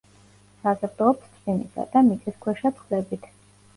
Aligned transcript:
საზრდოობს 0.61 1.29
წვიმისა 1.35 1.87
და 1.93 2.05
მიწისქვეშა 2.11 2.73
წყლებით. 2.81 3.31